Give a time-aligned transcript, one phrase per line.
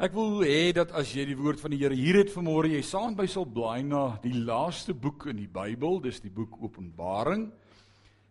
[0.00, 2.80] Ek wil hê dat as jy die woord van die Here hier het vanmôre, jy
[2.88, 7.42] saam by sal blaai na die laaste boek in die Bybel, dis die boek Openbaring.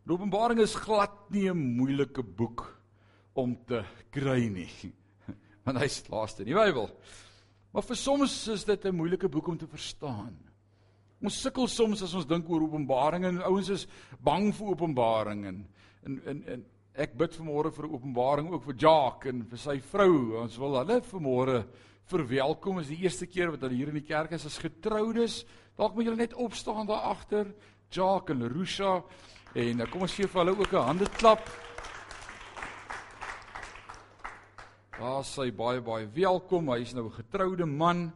[0.01, 2.65] Die Openbaring is glad nie 'n moeilike boek
[3.35, 4.71] om te kry nie.
[5.63, 6.89] Want hy's laaste in die Bybel.
[7.71, 10.33] Maar vir soms is dit 'n moeilike boek om te verstaan.
[11.21, 13.85] Ons sukkel soms as ons dink oor Openbaring en ouens is
[14.17, 15.67] bang vir Openbaring en
[16.01, 16.65] en en, en
[16.99, 20.41] ek bid vanmôre vir 'n openbaring ook vir Jacques en vir sy vrou.
[20.41, 21.65] Ons wil hulle vanmôre
[22.05, 22.79] verwelkom.
[22.79, 25.45] Is die eerste keer wat hulle hier in die kerk is as getroudes.
[25.77, 27.53] Dalk moet julle net opstaan daar agter,
[27.89, 29.03] Jacques en Lerusha
[29.55, 31.39] en kom ons gee vir hulle ook 'n hande klap.
[34.99, 36.69] Daar sê baie baie welkom.
[36.69, 38.11] Hy is nou 'n getroude man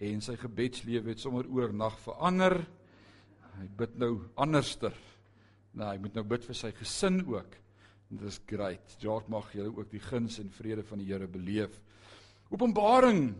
[0.00, 2.66] en sy gebedslewe het sommer oornag verander.
[3.60, 4.92] Hy bid nou anderster.
[5.72, 7.63] Nou, hy moet nou bid vir sy gesin ook.
[8.14, 8.94] Dit is great.
[9.02, 11.80] George mag julle ook die guns en vrede van die Here beleef.
[12.54, 13.32] Openbaring.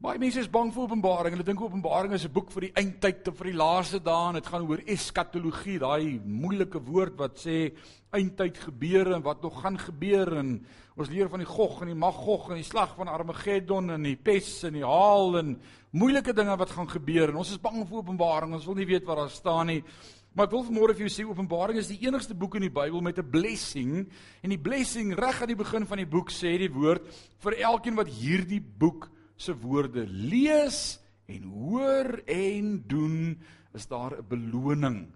[0.00, 1.34] Baie mense is bang vir Openbaring.
[1.36, 4.34] Hulle dink Openbaring is 'n boek vir die eindtyd of vir die laaste dae en
[4.40, 7.72] dit gaan oor eskatologie, daai moeilike woord wat sê
[8.12, 10.64] eindtyd gebeure en wat nog gaan gebeur en
[10.96, 14.16] ons leer van die Gog en die Magog en die slag van Armageddon en die
[14.16, 15.60] pes en die haal en
[15.92, 18.54] moeilike dinge wat gaan gebeur en ons is bang vir Openbaring.
[18.54, 19.82] Ons wil nie weet wat daar staan nie.
[20.36, 23.00] Maar ek wil vanmôre vir jou sê Openbaring is die enigste boek in die Bybel
[23.00, 24.04] met 'n blessing
[24.44, 27.08] en die blessing reg aan die begin van die boek sê die woord
[27.40, 33.40] vir elkeen wat hierdie boek se woorde lees en hoor en doen
[33.72, 35.08] is daar 'n beloning.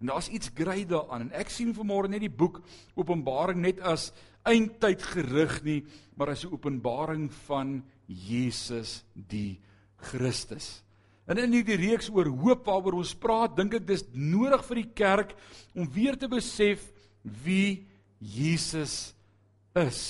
[0.00, 2.60] En daar's iets great daaraan en ek sien vanmôre net die boek
[2.96, 5.84] Openbaring net as eindtyd gerig nie,
[6.16, 9.60] maar as 'n openbaring van Jesus die
[9.96, 10.82] Christus.
[11.26, 14.90] En in hierdie reeks oor hoop waaroor ons praat, dink ek dis nodig vir die
[14.94, 15.34] kerk
[15.74, 16.84] om weer te besef
[17.42, 17.86] wie
[18.22, 19.14] Jesus
[19.74, 20.02] is.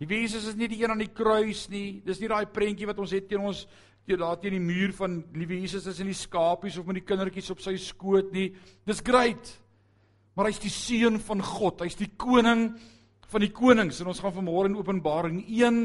[0.00, 2.00] Die Jesus is nie die een aan die kruis nie.
[2.04, 3.66] Dis nie daai prentjie wat ons het teen ons
[4.04, 7.06] teen daar teen die muur van liewe Jesus is in die skapies of met die
[7.08, 8.50] kindertjies op sy skoot nie.
[8.84, 9.54] Dis great.
[10.36, 11.84] Maar hy's die seun van God.
[11.86, 12.72] Hy's die koning
[13.30, 15.80] van die konings en ons gaan vanmôre in Openbaring 1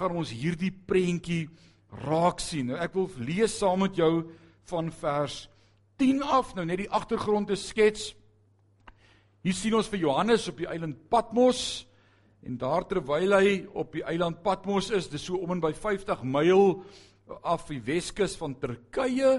[0.00, 1.44] gaan ons hierdie prentjie
[1.90, 2.70] raak sien.
[2.70, 4.24] Nou ek wil lees saam met jou
[4.70, 5.42] van vers
[6.00, 8.14] 10 af, nou net die agtergrond te skets.
[9.44, 11.86] Hier sien ons vir Johannes op die eiland Patmos
[12.46, 16.22] en daar terwyl hy op die eiland Patmos is, dis so om en by 50
[16.24, 16.80] myl
[17.44, 19.38] af die Weskus van Turkye,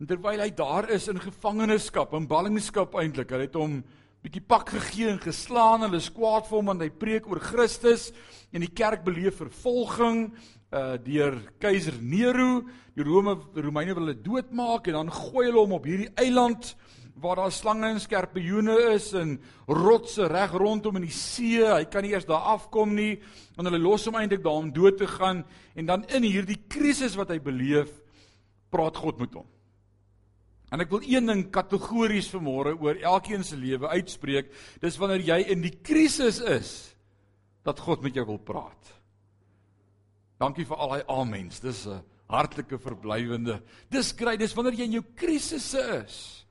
[0.00, 3.82] en terwyl hy daar is in gevangenskap, in ballingskap eintlik, hy het hom
[4.24, 8.10] bietjie pak gegee en geslaan, hulle is kwaad vir hom want hy preek oor Christus
[8.52, 10.30] en die kerk beleef vervolging
[10.70, 12.62] uh deur keiser Nero.
[12.94, 16.74] Die Rome Romeine wil hulle doodmaak en dan gooi hulle hom op hierdie eiland
[17.20, 19.34] waar daar slange en skorpioene is en
[19.68, 21.60] rotse reg rondom in die see.
[21.60, 23.18] Hy kan nie eers daar afkom nie
[23.58, 25.42] en hulle los hom eintlik daar om dood te gaan
[25.76, 27.90] en dan in hierdie krisis wat hy beleef,
[28.70, 29.48] praat God met hom.
[30.70, 34.52] En ek wil een ding kategories vanmôre oor elkeen se lewe uitspreek.
[34.80, 36.72] Dis wanneer jy in die krisis is
[37.66, 38.99] dat God met jou wil praat.
[40.40, 41.60] Dankie vir al daai amens.
[41.60, 43.60] Dis 'n hartlike verblywende.
[43.90, 46.46] Dis kry, dis wanneer jy in jou krisisse is.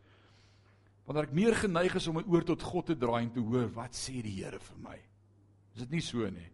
[1.07, 3.69] Wanneer ek meer geneig is om my oor tot God te draai en te hoor
[3.73, 4.97] wat sê die Here vir my.
[5.73, 6.51] Is dit nie so nie?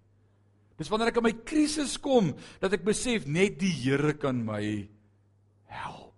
[0.78, 4.88] Dis wanneer ek in my krisis kom dat ek besef net die Here kan my
[5.67, 6.16] help.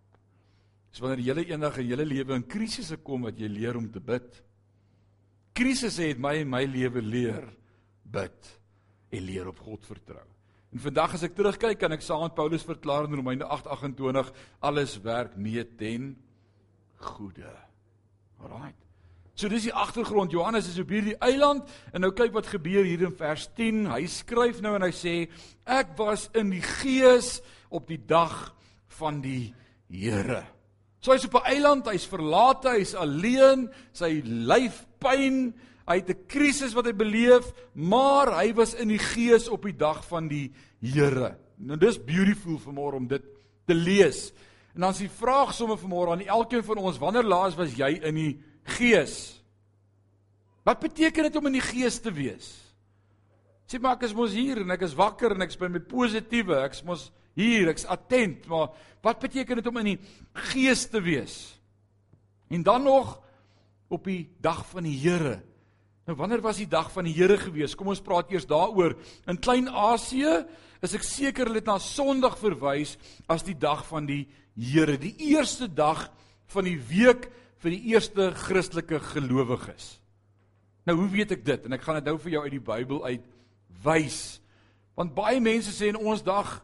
[0.92, 4.00] Dis wanneer jy eendag in jou lewe in krisisse kom wat jy leer om te
[4.00, 4.44] bid.
[5.58, 7.50] Krisisse het my en my lewe leer
[8.06, 8.58] bid
[9.10, 10.37] en leer op God vertrou.
[10.74, 14.98] En vandag as ek terugkyk, kan ek saam met Paulus verklaar in Romeine 8:28 alles
[15.02, 16.18] werk mee ten
[16.96, 17.54] goeie.
[18.44, 18.74] Alraai.
[19.38, 20.32] So dis die agtergrond.
[20.34, 23.86] Johannes is op hierdie eiland en nou kyk wat gebeur hier in vers 10.
[23.86, 25.16] Hy skryf nou en hy sê
[25.64, 27.38] ek was in die gees
[27.70, 28.56] op die dag
[28.98, 29.54] van die
[29.88, 30.42] Here.
[31.00, 35.54] So hy's op 'n eiland, hy's verlate, hy's alleen, sy lyf pyn,
[35.88, 39.76] Hy het 'n krisis wat hy beleef, maar hy was in die gees op die
[39.76, 40.52] dag van die
[40.82, 41.38] Here.
[41.58, 43.24] Nou dis beautiful vir môre om dit
[43.66, 44.32] te lees.
[44.76, 47.74] En dan is die vraag sommer vir môre aan elkeen van ons, wanneer laas was
[47.74, 48.44] jy in die
[48.78, 49.44] gees?
[50.64, 52.52] Wat beteken dit om in die gees te wees?
[53.68, 55.80] Sê maar ek is mos hier en ek is wakker en ek is by my
[55.80, 58.70] positiewe, ek is mos hier, ek's attent, maar
[59.02, 60.00] wat beteken dit om in die
[60.52, 61.58] gees te wees?
[62.54, 63.18] En dan nog
[63.90, 65.42] op die dag van die Here.
[66.08, 67.76] Nou wanneer was die dag van die Here gewees?
[67.76, 68.96] Kom ons praat eers daaroor.
[69.28, 70.38] In Klein-Asië
[70.86, 72.96] is ek seker hulle het na Sondag verwys
[73.28, 74.24] as die dag van die
[74.56, 76.06] Here, die eerste dag
[76.54, 77.28] van die week
[77.60, 79.98] vir die eerste Christelike gelowiges.
[80.88, 81.68] Nou hoe weet ek dit?
[81.68, 83.28] En ek gaan dit nou vir jou uit die Bybel uit
[83.84, 84.22] wys.
[84.96, 86.56] Want baie mense sê in ons dag,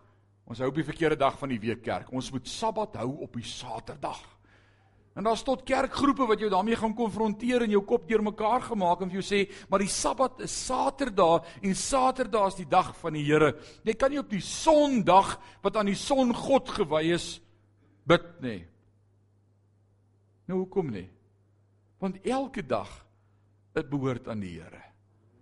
[0.48, 2.16] ons hou op die verkeerde dag van die week kerk.
[2.16, 4.24] Ons moet Sabbat hou op die Saterdag.
[5.14, 9.12] En daar's tot kerkgroepe wat jou daarmee gaan konfronteer en jou kop deurmekaar gemaak en
[9.12, 13.26] vir jou sê, maar die Sabbat is Saterdag en Saterdag is die dag van die
[13.28, 13.52] Here.
[13.86, 17.36] Jy kan nie op die Sondag wat aan die son God gewy is
[18.10, 18.62] bid nie.
[20.50, 21.08] Nou hoekom nie?
[22.02, 22.90] Want elke dag
[23.78, 24.83] dit behoort aan die Here.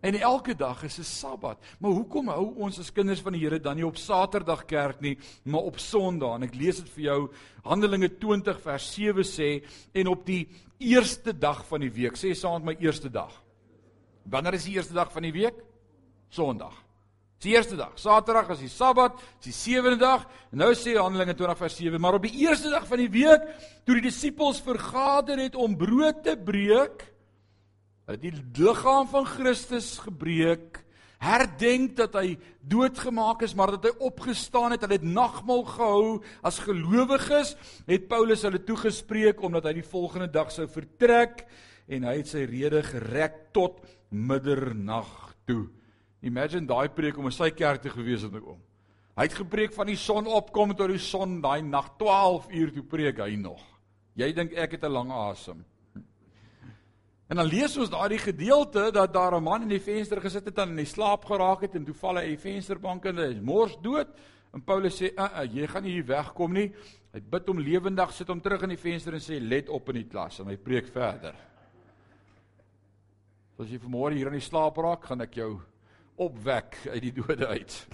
[0.01, 1.57] En elke dag is 'n Sabbat.
[1.79, 5.17] Maar hoekom hou ons as kinders van die Here dan nie op Saterdag kerk nie,
[5.43, 6.35] maar op Sondag?
[6.35, 7.31] En ek lees dit vir jou.
[7.63, 9.63] Handelinge 20 vers 7 sê
[9.93, 13.43] en op die eerste dag van die week, sê met my eerste dag.
[14.23, 15.55] Wanneer is die eerste dag van die week?
[16.29, 16.73] Sondag.
[17.37, 17.91] Dis die eerste dag.
[17.95, 20.27] Saterdag is die Sabbat, dis die sewende dag.
[20.51, 23.41] En nou sê Handelinge 20 vers 7, maar op die eerste dag van die week,
[23.85, 27.07] toe die disippels vergader het om brood te breek,
[28.07, 30.81] het die liggaam van Christus gebreek,
[31.21, 34.81] herdenk dat hy doodgemaak is, maar dat hy opgestaan het.
[34.85, 36.05] Hulle het nagmaal gehou
[36.41, 37.53] as gelowiges.
[37.89, 41.45] Het Paulus hulle toegespreek omdat hy die volgende dag sou vertrek
[41.91, 45.11] en hy het sy rede gereg tot middernag
[45.45, 45.67] toe.
[46.25, 48.59] Imagine daai preek om in sy kerk te gewees het om.
[49.17, 52.85] Hy het gepreek van die son opkom tot die son daai nag 12 uur toe
[52.87, 53.61] preek hy nog.
[54.17, 55.65] Jy dink ek het 'n lang asem.
[57.31, 60.57] En dan lees ons daardie gedeelte dat daar 'n man in die venster gesit het
[60.57, 63.39] en in slaap geraak het en toe val hy uit die vensterbank en hy is
[63.39, 64.07] mors dood.
[64.53, 66.73] En Paulus sê, "Uh, uh jy gaan nie hier wegkom nie."
[67.13, 69.95] Hy bid hom lewendig, sit hom terug in die venster en sê, "Let op in
[69.95, 71.35] die klas." En hy preek verder.
[73.59, 75.61] As jy vanmôre hier in die slaap raak, gaan ek jou
[76.17, 77.87] opwek uit die dode uit.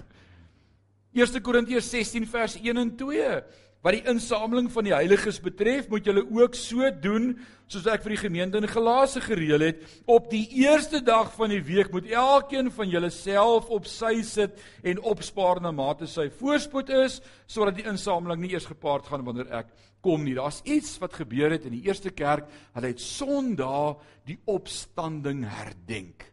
[1.13, 3.43] 1 Korintiërs 16 vers 1 en 2
[3.85, 7.35] Wat die insameling van die heiliges betref, moet julle ook so doen
[7.69, 9.83] soos ek vir die gemeente in Galasië gereël het.
[10.09, 14.57] Op die eerste dag van die week moet elkeen van julle self op sy sit
[14.88, 19.51] en opspaar na mate sy voorspoed is, sodat die insameling nie eers gepaard gaan wanneer
[19.62, 19.71] ek
[20.01, 20.38] kom nie.
[20.38, 22.47] Daar's iets wat gebeur het in die eerste kerk.
[22.73, 26.31] Hulle het Sondag die opstanding herdenk.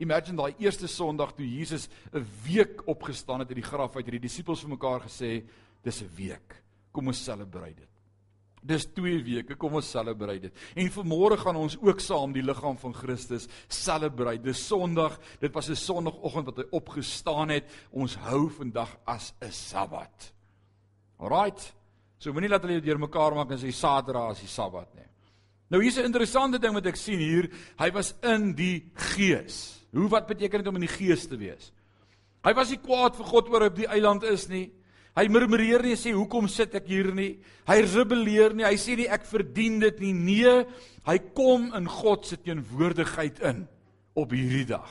[0.00, 4.16] Imagine daai eerste Sondag toe Jesus 'n week opgestaan het uit die graf uit, het
[4.16, 5.42] die disippels vir mekaar gesê,
[5.82, 6.65] dis 'n week
[6.96, 7.92] kom ons selebreit dit.
[8.66, 10.62] Dis 2 weke, kom ons selebreit dit.
[10.80, 14.42] En vanmôre gaan ons ook saam die liggaam van Christus selebreit.
[14.42, 17.64] Dis Sondag, dit was 'n Sondagoggend wat hy opgestaan het.
[17.92, 20.32] Ons hou vandag as 'n Sabbat.
[21.18, 21.74] Alraight.
[22.18, 25.08] So moenie laat hulle deur mekaar maak en sê Saterdag is die Sabbat nie.
[25.70, 27.50] Nou hier's 'n interessante ding wat ek sien hier.
[27.78, 29.84] Hy was in die Gees.
[29.92, 31.72] Hoe wat beteken dit om in die Gees te wees?
[32.42, 34.72] Hy was nie kwaad vir God oor op die eiland is nie.
[35.16, 37.38] Hy murmureer nie en sê hoekom sit ek hier nie.
[37.64, 38.66] Hy rebelleer nie.
[38.68, 40.12] Hy sê nie ek verdien dit nie.
[40.12, 40.54] Nee,
[41.08, 43.64] hy kom in God se teenwoordigheid in
[44.16, 44.90] op hierdie dag.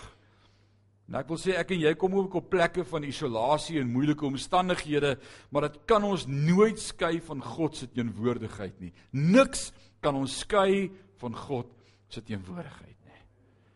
[1.06, 4.25] Nou ek wil sê ek en jy kom ook op plekke van isolasie en moeilike
[4.25, 5.13] omstandighede,
[5.54, 8.89] maar dit kan ons nooit skei van God se teenwoordigheid nie.
[9.13, 9.69] Niks
[10.01, 10.88] kan ons skei
[11.22, 11.69] van God
[12.10, 13.22] se teenwoordigheid nie.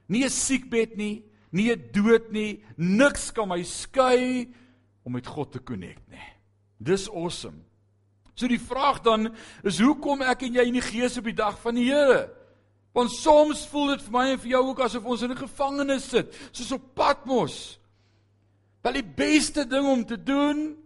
[0.10, 4.50] Nie 'n siekbed nie, nie 'n dood nie, niks kan my skei
[5.06, 6.39] om met God te connect nie.
[6.80, 7.60] Dis awesome.
[8.34, 9.34] So die vraag dan
[9.68, 12.30] is hoe kom ek en jy in die gees op die dag van die Here?
[12.96, 16.10] Want soms voel dit vir my en vir jou ook asof ons in 'n gevangenis
[16.10, 17.80] sit, soos op Patmos.
[18.82, 20.78] Wel die beste ding om te doen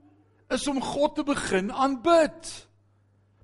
[0.50, 2.68] is om God te begin aanbid.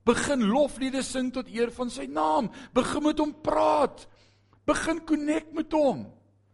[0.04, 2.50] Begin lofliede sing tot eer van sy naam.
[2.74, 4.08] Begin met hom praat.
[4.66, 6.08] Begin connect met hom.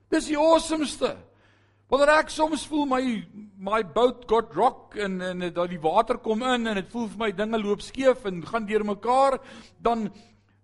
[0.09, 1.15] Dis die awesomeste.
[1.85, 3.01] Wanneer ek soms voel my
[3.61, 7.21] my boat got rock en en dat die water kom in en dit voel vir
[7.21, 9.37] my dinge loop skeef en gaan deurmekaar,
[9.77, 10.07] dan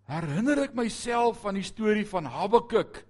[0.10, 3.04] herinner ek myself aan die storie van Habakuk.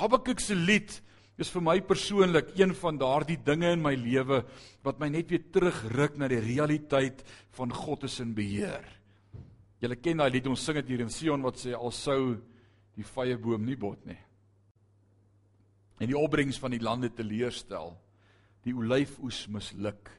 [0.00, 0.96] Habakuk se lied
[1.36, 4.40] is vir my persoonlik een van daardie dinge in my lewe
[4.86, 7.20] wat my net weer terugruk na die realiteit
[7.58, 8.84] van God is in beheer.
[9.84, 12.38] Julle ken daai lied ons sing dit hier in Sion wat sê al sou
[12.96, 14.22] die vrye boom nie bot nie
[16.00, 17.94] en die opbrengs van die lande teleurstel,
[18.66, 20.10] die olyfoes misluk.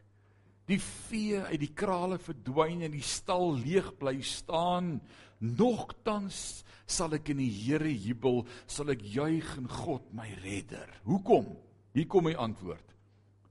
[0.68, 4.98] Die vee uit die krale verdwyn en die stal leeg bly staan.
[5.40, 10.90] Nogtans sal ek in die Here jubel, sal ek juig in God my redder.
[11.08, 11.54] Hoekom?
[11.96, 12.84] Hier kom my antwoord.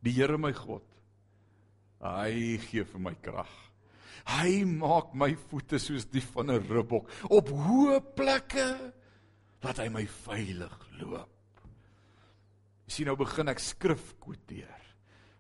[0.04, 0.84] Die Here my God.
[2.04, 3.52] Hy gee vir my krag.
[4.26, 8.68] Hy maak my voete soos die van 'n ribbok op hoë plekke
[9.62, 11.35] laat hy my veilig loop.
[12.86, 14.86] Jy sien nou begin ek skrif kwoteer.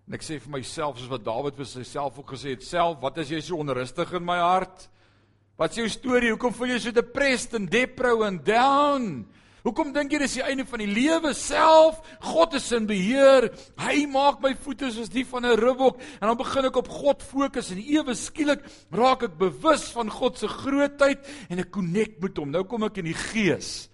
[0.06, 3.18] En ek sê vir myself soos wat Dawid vir homself ook gesê het, self, wat
[3.22, 4.88] is jy so onrustig in my hart?
[5.58, 6.30] Wat is jou storie?
[6.34, 9.08] Hoekom voel jy so depressed en depro en down?
[9.66, 11.98] Hoekom dink jy dis die einde van die lewe self?
[12.22, 13.48] God is in beheer.
[13.82, 17.22] Hy maak my voete soos die van 'n ribbok en dan begin ek op God
[17.22, 18.62] fokus en ewe skielik
[18.92, 22.50] raak ek bewus van God se grootheid en ek connect met hom.
[22.50, 23.88] Nou kom ek in die gees.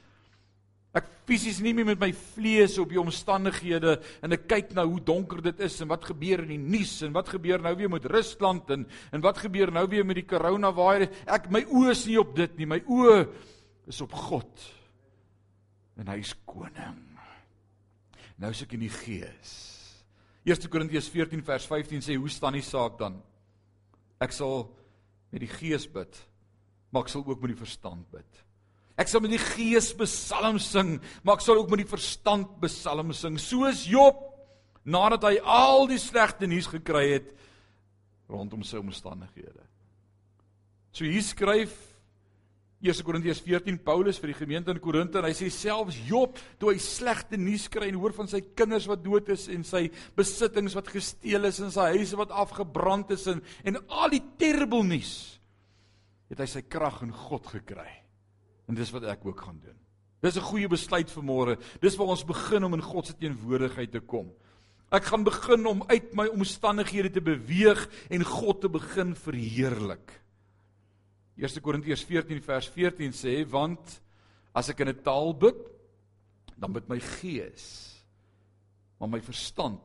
[0.93, 3.95] Ek fisies nie meer met my vlees op die omstandighede
[4.25, 7.15] en ek kyk na hoe donker dit is en wat gebeur in die nuus en
[7.17, 11.25] wat gebeur nou weer met Rusland en en wat gebeur nou weer met die koronavirus.
[11.25, 12.69] Ek my oë is nie op dit nie.
[12.69, 13.25] My oë
[13.89, 14.69] is op God
[15.97, 17.01] en hy is koning.
[18.37, 19.57] Nou is ek in die gees.
[20.45, 23.21] 1 Korintiërs 14 vers 15 sê hoe staan die saak dan?
[24.21, 24.67] Ek sal
[25.33, 26.19] met die gees bid,
[26.91, 28.43] maar ek sal ook met die verstand bid.
[29.01, 33.23] Ek sal met die gees psalms sing, maar ek sal ook met die verstand psalms
[33.25, 34.21] sing, soos Job
[34.85, 37.31] nadat hy al die slegte nuus gekry het
[38.33, 39.65] rondom sy omstandighede.
[40.93, 41.73] So hier skryf
[42.83, 46.73] 1 Korintiërs 14 Paulus vir die gemeente in Korinte en hy sê selfs Job toe
[46.73, 49.85] hy slegte nuus kry en hoor van sy kinders wat dood is en sy
[50.19, 54.83] besittings wat gesteel is en sy huise wat afgebrand is en en al die terrible
[54.89, 55.15] nuus
[56.33, 58.02] het hy sy krag in God gekry.
[58.69, 59.79] En dis wat ek ook gaan doen.
[60.23, 61.59] Dis 'n goeie besluit vir môre.
[61.81, 64.33] Dis waar ons begin om in God se teenwoordigheid te kom.
[64.91, 70.23] Ek gaan begin om uit my omstandighede te beweeg en God te begin verheerlik.
[71.37, 74.01] 1 Korintiërs 14 vers 14 sê want
[74.55, 75.57] as ek in 'n taal bid
[76.57, 77.93] dan bid my gees
[79.03, 79.83] maar my verstand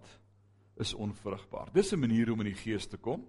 [0.78, 1.72] is onvrugbaar.
[1.74, 3.26] Dis 'n manier om in die gees te kom.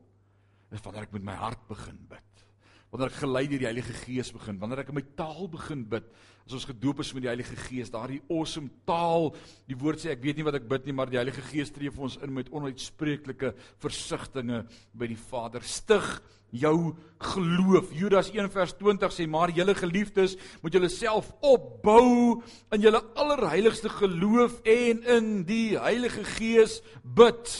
[0.69, 2.48] Dis wanneer ek met my hart begin bid.
[2.89, 6.07] Wanneer ek gelei deur die Heilige Gees begin, wanneer ek in my taal begin bid,
[6.49, 9.29] as ons gedoop is met die Heilige Gees, daardie awesome taal,
[9.69, 11.93] die woord sê ek weet nie wat ek bid nie, maar die Heilige Gees tree
[11.93, 13.53] vir ons in met onuitspreeklike
[13.85, 15.67] versigtings by die Vader.
[15.69, 16.09] Stig
[16.51, 17.93] jou geloof.
[17.93, 22.41] Judas 1 vers 20 sê maar julle geliefdes moet julle self opbou
[22.73, 27.53] in julle allerheiligste geloof en in die Heilige Gees bid.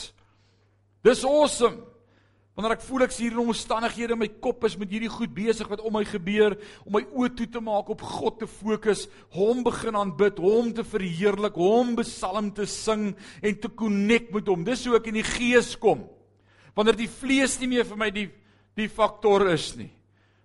[1.05, 1.85] Dis awesome.
[2.59, 5.69] Wanneer ek voel ek sien hier omstandighede in my kop is met hierdie goed besig
[5.71, 9.61] wat om my gebeur, om my oë toe te maak op God te fokus, hom
[9.63, 14.67] begin aanbid, hom te verheerlik, hom psalm te sing en te connect met hom.
[14.67, 16.03] Dis hoe ek in die gees kom.
[16.75, 18.27] Wanneer die vlees nie meer vir my die
[18.75, 19.93] die faktor is nie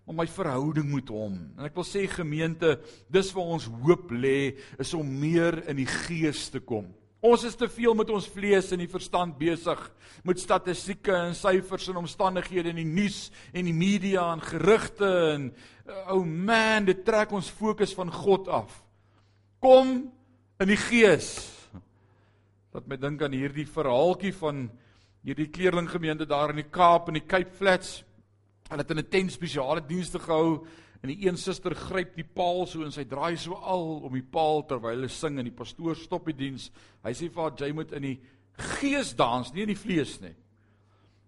[0.05, 1.39] maar my verhouding met hom.
[1.57, 2.75] En ek wil sê gemeente,
[3.09, 6.91] dis waar ons hoop lê, is om meer in die gees te kom.
[7.25, 9.81] Ons is te veel met ons vlees en die verstand besig
[10.29, 15.49] met statistieke en syfers en omstandighede en die nuus en die media en gerugte en
[16.05, 18.77] ou oh man, dit trek ons fokus van God af.
[19.65, 19.97] Kom
[20.61, 21.33] in die gees.
[22.77, 24.67] Laat my dink aan hierdie verhaaltjie van
[25.25, 28.03] hierdie kleerlinggemeente daar in die Kaap in die Cape Flats
[28.69, 30.67] Hulle het 'n intens spesiale dienste gehou
[31.05, 34.25] en die een suster gryp die paal so en sy draai so al om die
[34.25, 36.71] paal terwyl hulle sing en die pastoor stop die diens.
[37.05, 38.15] Hy sê vir haar jy moet in die
[38.79, 40.33] gees dans, nie in die vlees nie.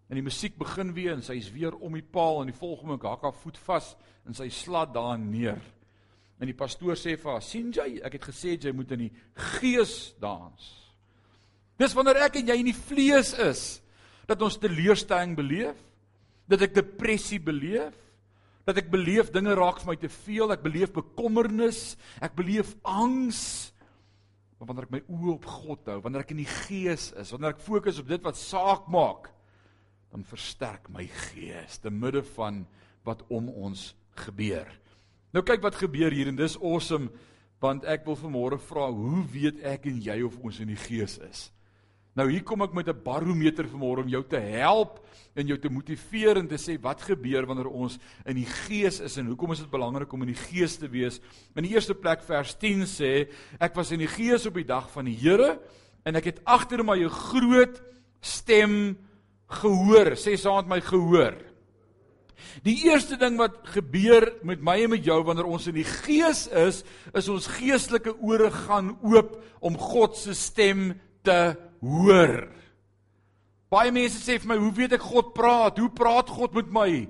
[0.08, 2.94] En die musiek begin weer en sy is weer om die paal en die volgende
[2.94, 3.90] oomblik hak haar voet vas
[4.24, 5.60] en sy slat daar neer.
[6.40, 9.12] En die pastoor sê vir haar: "Sien jy, ek het gesê jy moet in die
[9.58, 10.72] gees dans."
[11.76, 13.82] Dis wanneer ek en jy in die vlees is
[14.26, 15.76] dat ons teleurstelling beleef
[16.48, 18.05] dat ek depressie beleef,
[18.66, 23.40] dat ek beleef dinge raak vir my te veel, ek beleef bekommernis, ek beleef angs.
[24.58, 27.54] Maar wanneer ek my oë op God hou, wanneer ek in die gees is, wanneer
[27.54, 29.30] ek fokus op dit wat saak maak,
[30.10, 32.64] dan versterk my gees te midde van
[33.06, 33.92] wat om ons
[34.26, 34.66] gebeur.
[35.36, 37.12] Nou kyk wat gebeur hier en dis awesome
[37.62, 41.16] want ek wil vanmôre vra, hoe weet ek en jy of ons in die gees
[41.24, 41.46] is?
[42.16, 45.04] Nou hier kom ek met 'n barometer vanmôre om jou te help
[45.34, 49.18] en jou te motiveer en te sê wat gebeur wanneer ons in die gees is
[49.18, 51.20] en hoekom is dit belangrik om in die gees te wees?
[51.54, 53.28] In die eerste plek vers 10 sê
[53.60, 55.60] ek was in die gees op die dag van die Here
[56.04, 57.82] en ek het agter my 'n groot
[58.22, 58.96] stem
[59.48, 61.34] gehoor, sê saam met my gehoor.
[62.62, 66.46] Die eerste ding wat gebeur met my en met jou wanneer ons in die gees
[66.48, 66.82] is,
[67.14, 72.48] is ons geestelike ore gaan oop om God se stem te hoor.
[73.70, 75.78] Baie mense sê vir my, "Hoe weet ek God praat?
[75.78, 77.08] Hoe praat God met my?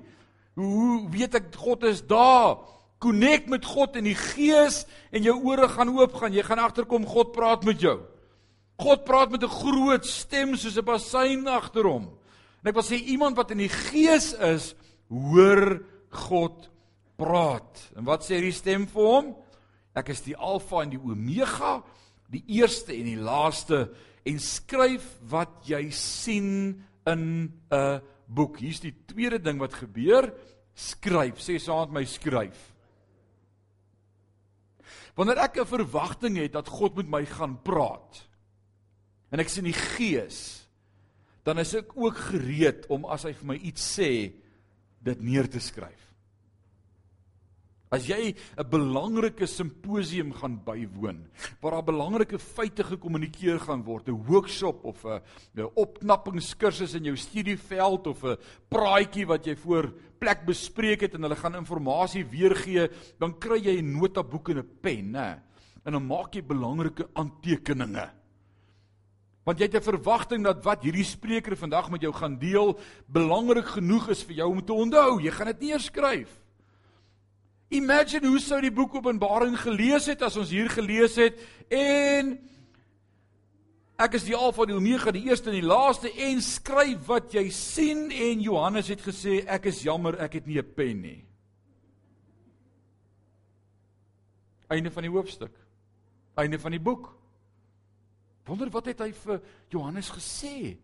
[0.55, 2.57] Hoe weet ek God is daar?"
[2.99, 6.33] Connect met God in die gees en jou ore gaan oop gaan.
[6.33, 8.01] Jy gaan agterkom God praat met jou.
[8.81, 12.09] God praat met 'n groot stem soos 'n bassein agter hom.
[12.63, 14.75] En ek wil sê iemand wat in die gees is,
[15.09, 16.69] hoor God
[17.17, 17.91] praat.
[17.95, 19.35] En wat sê die stem vir hom?
[19.95, 21.83] Ek is die Alfa en die Omega,
[22.29, 23.89] die eerste en die laaste
[24.27, 28.59] en skryf wat jy sien in 'n boek.
[28.59, 30.33] Hier's die tweede ding wat gebeur.
[30.75, 31.39] Skryf.
[31.39, 32.73] Sê saam met my skryf.
[35.15, 38.27] Wanneer ek 'n verwagting het dat God met my gaan praat
[39.31, 40.67] en ek sien die Gees,
[41.43, 44.31] dan is ek ook gereed om as hy vir my iets sê,
[45.03, 46.06] dit neer te skryf.
[47.89, 51.23] As jy 'n belangrike simposium gaan bywoon
[51.61, 55.21] waar daar belangrike feite gekommunikeer gaan word, 'n workshop of 'n
[55.75, 58.37] opknappingskursus in jou studieveld of 'n
[58.69, 62.89] praatjie wat jy voor plek bespreek het en hulle gaan inligting weergee,
[63.19, 65.39] dan kry jy 'n notaboek en 'n pen, nê?
[65.85, 68.11] En dan maak jy belangrike aantekeninge.
[69.45, 72.77] Want jy het 'n verwagting dat wat hierdie spreker vandag met jou gaan deel
[73.07, 75.21] belangrik genoeg is vir jou om te onthou.
[75.21, 76.46] Jy gaan dit neerskryf.
[77.69, 81.39] Imagine hoe sou die boek Openbaring gelees het as ons hier gelees het
[81.73, 82.37] en
[83.99, 87.33] ek is die Alfa en die Omega, die eerste en die laaste en skryf wat
[87.35, 91.25] jy sien en Johannes het gesê ek is jammer ek het nie 'n pen nie.
[94.69, 95.51] Einde van die hoofstuk.
[96.35, 97.15] Einde van die boek.
[98.45, 100.77] Wonder wat het hy vir Johannes gesê?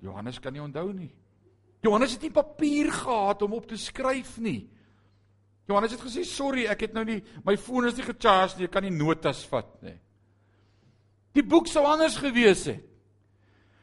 [0.00, 1.12] Johannes kan nie onthou nie.
[1.80, 4.68] Johannes het nie papier gehad om op te skryf nie.
[5.70, 8.72] Johannes het gesê, "Sorry, ek het nou nie my foon is nie gecharge nie, ek
[8.72, 9.98] kan nie notas vat nie."
[11.34, 12.90] Die boek sou anders gewees het.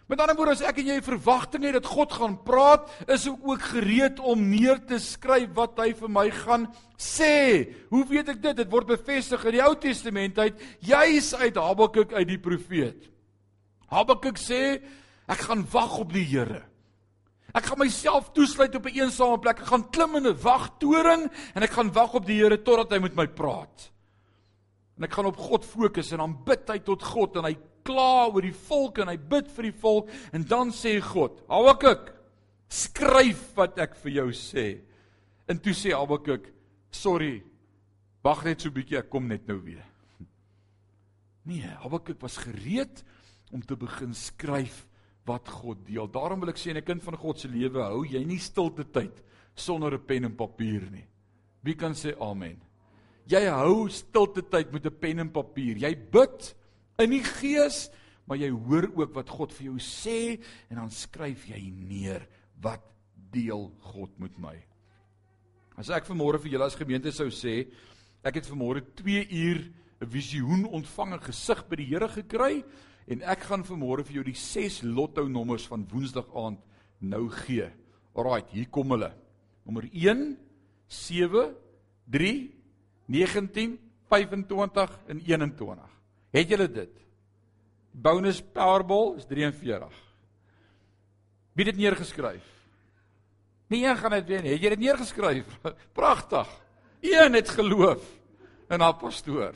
[0.07, 3.41] Met ander woorde, as ek en jy verwagting het dat God gaan praat, is ek
[3.43, 7.67] ook gereed om neer te skryf wat hy vir my gaan sê.
[7.91, 8.55] Hoe weet ek dit?
[8.55, 13.09] Dit word bevestig in die Ou Testament uit, juis uit Habakuk uit die profeet.
[13.91, 14.79] Habakuk sê,
[15.27, 16.63] ek gaan wag op die Here.
[17.57, 19.59] Ek gaan myself toesluit op 'n een eensame plek.
[19.59, 22.99] Ek gaan klim in 'n wagtoring en ek gaan wag op die Here totdat hy
[22.99, 23.91] met my praat.
[24.97, 28.27] En ek gaan op God fokus en dan bid hy tot God en hy kla
[28.27, 32.13] oor die volk en hy bid vir die volk en dan sê God: "Habakuk,
[32.69, 34.81] skryf wat ek vir jou sê."
[35.47, 36.53] En toe sê Habakuk:
[36.91, 37.43] "Sorry.
[38.23, 39.85] Wag net so 'n bietjie, ek kom net nou weer."
[41.45, 43.03] Nee, Habakuk was gereed
[43.51, 44.86] om te begin skryf
[45.27, 46.07] wat God deel.
[46.07, 49.23] Daarom wil ek sê 'n kind van God se lewe hou jy nie stilte tyd
[49.55, 51.05] sonder 'n pen en papier nie.
[51.63, 52.61] Wie kan sê amen?
[53.27, 55.75] Jy hou stilte tyd met 'n pen en papier.
[55.77, 56.55] Jy bid
[56.99, 57.89] in die gees,
[58.25, 62.27] maar jy hoor ook wat God vir jou sê en dan skryf jy neer
[62.61, 62.81] wat
[63.31, 64.55] deel God met my.
[65.77, 67.67] As ek vanmôre vir julle as gemeente sou sê,
[68.23, 69.59] ek het vanmôre 2 uur
[70.01, 72.63] 'n visioen ontvang en gesig by die Here gekry
[73.07, 76.59] En ek gaan vanmôre vir jou die 6 lotto nommers van Woensdag aand
[76.99, 77.69] nou gee.
[78.17, 79.13] Alraight, hier kom hulle.
[79.67, 80.33] Nommer 1
[80.87, 81.53] 7
[82.11, 82.33] 3
[83.07, 83.77] 19
[84.09, 85.95] 25 en 21.
[86.35, 86.99] Het julle dit?
[87.91, 90.03] Bonus Powerball is 43.
[91.57, 92.45] Wie dit neergeskryf?
[93.67, 94.45] Nee, een gaan dit weet.
[94.45, 95.57] Het jy dit neergeskryf?
[95.99, 96.47] Pragtig.
[97.01, 98.03] Een het geloof
[98.69, 99.55] in haar pastoor.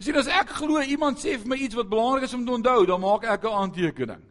[0.00, 2.86] Sien as ek glo iemand sê vir my iets wat belangrik is om te onthou,
[2.88, 4.22] dan maak ek 'n aantekening.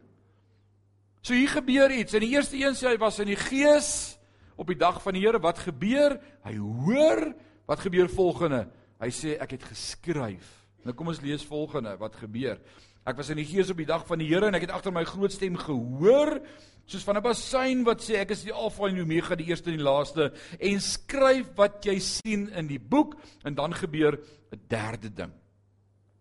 [1.22, 2.14] So hier gebeur iets.
[2.14, 4.18] In die eerste een sê hy was in die gees
[4.56, 5.38] op die dag van die Here.
[5.38, 6.18] Wat gebeur?
[6.44, 7.34] Hy hoor
[7.66, 8.68] wat gebeur volgende.
[9.00, 10.66] Hy sê ek het geskryf.
[10.84, 12.58] Nou kom ons lees volgende wat gebeur.
[13.06, 14.92] Ek was in die gees op die dag van die Here en ek het agter
[14.92, 16.40] my groot stem gehoor
[16.86, 19.70] soos van 'n bassein wat sê ek is die alfa en die omega die eerste
[19.70, 24.18] en die laaste en skryf wat jy sien in die boek en dan gebeur
[24.52, 25.39] 'n derde ding.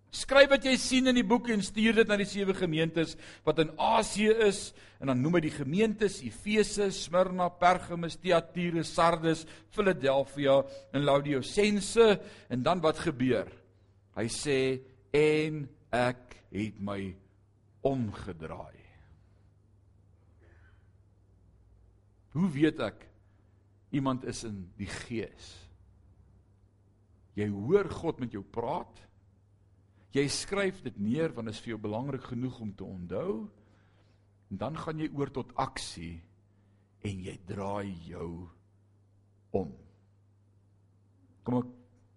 [0.10, 3.14] Skryf wat jy sien in die boek en stuur dit na die sewe gemeentes
[3.46, 9.46] wat in Asië is en dan noem hy die gemeentes Efese, Smyrna, Pergamus, Thyatira, Sardes,
[9.76, 10.58] Philadelphia
[10.94, 12.18] en Laodicea
[12.50, 13.48] en dan wat gebeur?
[14.18, 14.60] Hy sê
[15.14, 17.00] en ek het my
[17.86, 18.80] omgedraai.
[22.34, 23.06] Hoe weet ek
[23.96, 25.54] iemand is in die gees?
[27.38, 29.06] Jy hoor God met jou praat.
[30.16, 33.34] Jy skryf dit neer want dit is vir jou belangrik genoeg om te onthou.
[34.50, 36.16] En dan gaan jy oor tot aksie
[37.06, 38.32] en jy draai jou
[39.56, 39.70] om.
[41.46, 41.70] Kom ek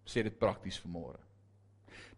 [0.09, 1.21] sê dit prakties vanmôre.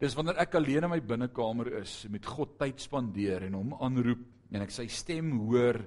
[0.01, 3.75] Dis wanneer ek alleen in my binnekamer is en met God tyd spandeer en hom
[3.83, 5.81] aanroep en ek sy stem hoor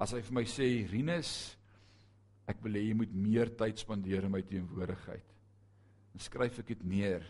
[0.00, 1.32] as hy vir my sê Rinus
[2.48, 5.32] ek wil hê jy moet meer tyd spandeer in my teenwoordigheid.
[6.14, 7.24] Dan skryf ek dit neer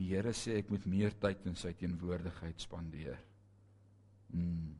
[0.00, 3.18] Die Here sê ek moet meer tyd in sy teenwoordigheid spandeer.
[4.32, 4.72] Hmm.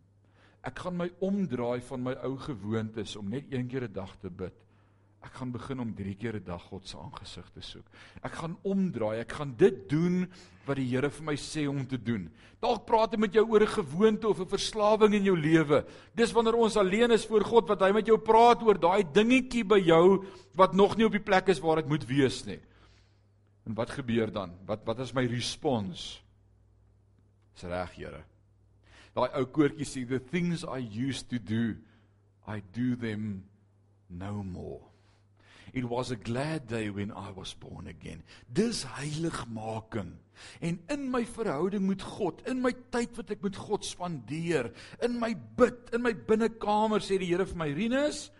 [0.64, 4.30] Ek gaan my omdraai van my ou gewoontes om net een keer 'n dag te
[4.30, 4.56] bid.
[5.20, 7.84] Ek gaan begin om 3 keer 'n dag God se aangesig te soek.
[8.22, 9.20] Ek gaan omdraai.
[9.20, 10.26] Ek gaan dit doen
[10.64, 12.30] wat die Here vir my sê om te doen.
[12.60, 15.84] Dalk praat hy met jou oor 'n gewoonte of 'n verslawing in jou lewe.
[16.14, 19.64] Dis wanneer ons alleen is voor God wat hy met jou praat oor daai dingetjie
[19.64, 22.60] by jou wat nog nie op die plek is waar dit moet wees nie.
[23.68, 24.54] En wat gebeur dan?
[24.66, 26.22] Wat wat is my respons?
[27.54, 28.24] Dis reg, Here.
[29.14, 31.74] Daai ou koortjie sê the things I used to do,
[32.46, 33.44] I do them
[34.08, 34.80] no more.
[35.72, 38.22] It was a glad day when I was born again.
[38.52, 40.16] Dis heiligmaking.
[40.58, 44.70] En in my verhouding met God, in my tyd wat ek met God spandeer,
[45.04, 48.30] in my bid, in my binnekamer sê die Here vir my Rinus,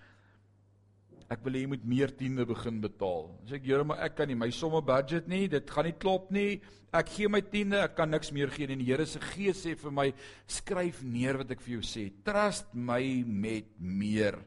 [1.31, 3.29] ek wil hê jy moet meer tiende begin betaal.
[3.47, 6.33] Sê ek Here, maar ek kan nie my somme budget nie, dit gaan nie klop
[6.35, 6.61] nie.
[6.91, 8.75] Ek gee my tiende, ek kan niks meer gee nie.
[8.75, 10.09] En die Here se Gees sê vir my,
[10.51, 12.09] skryf neer wat ek vir jou sê.
[12.27, 14.41] Trust my met meer.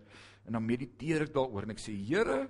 [0.44, 2.44] En dan mediteer ek daaroor en ek sê Here,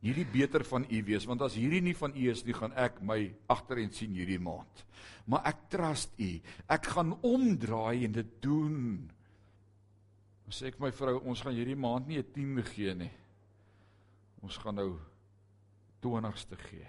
[0.00, 3.02] hierdie beter van u wees want as hierdie nie van u is nie gaan ek
[3.04, 3.18] my
[3.52, 4.84] agterend sien hierdie maand
[5.28, 6.30] maar ek trust u
[6.72, 8.78] ek gaan omdraai en dit doen
[10.48, 13.12] ons sê ek my vrou ons gaan hierdie maand nie 'n tiende gee nie
[14.44, 14.90] ons gaan nou
[16.04, 16.88] 20ste gee.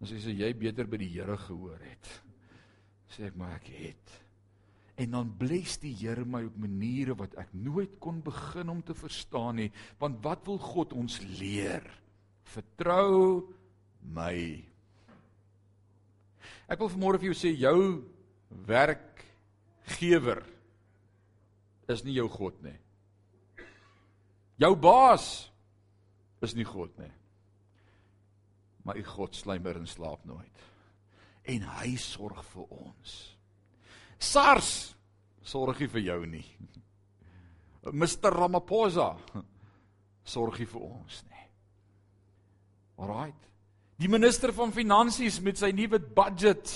[0.00, 2.12] Ons sê jy beter by die Here gehoor het.
[3.12, 4.14] Sê ek maar ek het.
[5.00, 8.96] En dan bless die Here my op maniere wat ek nooit kon begin om te
[8.96, 9.70] verstaan nie
[10.00, 11.84] want wat wil God ons leer?
[12.46, 13.44] Vertrou
[14.14, 14.36] my.
[16.66, 17.80] Ek wil vanmôre vir jou sê jou
[18.68, 20.42] werkgewer
[21.92, 22.76] is nie jou God nie.
[24.58, 25.46] Jou baas
[26.46, 27.12] is nie God nie
[28.86, 30.66] maar u God slymer en slaap nooit
[31.46, 33.16] en hy sorg vir ons
[34.18, 34.96] SARS
[35.46, 36.44] sorg nie vir jou nie.
[37.92, 39.12] Mr Ramaphosa
[40.26, 41.46] sorg nie vir ons nie.
[42.98, 43.42] Alraight.
[44.00, 46.72] Die minister van finansies met sy nuwe budget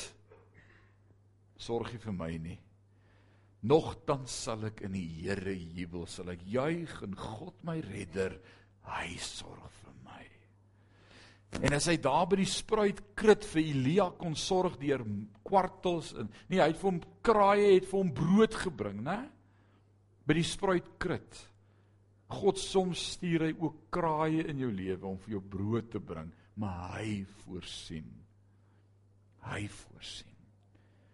[1.61, 2.59] sorg nie vir my nie.
[3.71, 8.39] Nogtans sal ek in die Here jubel, sal ek juig in God my redder,
[8.89, 10.25] hy sorg vir my.
[11.67, 15.05] En as hy daar by die spruit krit vir Elia kon sorg deur
[15.47, 19.21] kwartels en nee, hy het vir hom kraaie het vir hom brood gebring, né?
[20.27, 21.45] By die spruit krit.
[22.31, 26.31] God soms stuur hy ook kraaie in jou lewe om vir jou brood te bring,
[26.63, 28.07] maar hy voorsien.
[29.51, 30.30] Hy voorsien.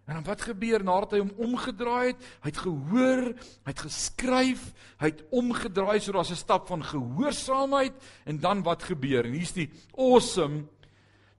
[0.06, 2.26] En dan wat gebeur nadat hy hom omgedraai het?
[2.44, 3.24] Hy het gehoor,
[3.66, 4.68] hy het geskryf,
[5.02, 7.92] hy het omgedraai so daar's 'n stap van gehoorsaamheid
[8.24, 9.26] en dan wat gebeur?
[9.26, 10.68] En hier's die awesome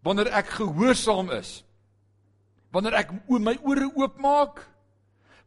[0.04, 1.64] wanneer ek gehoorsaam is.
[2.72, 4.68] Wanneer ek my ore oopmaak,